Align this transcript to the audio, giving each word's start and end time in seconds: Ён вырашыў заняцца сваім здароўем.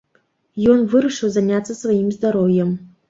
Ён 0.71 0.79
вырашыў 0.93 1.29
заняцца 1.35 1.75
сваім 1.83 2.09
здароўем. 2.17 2.73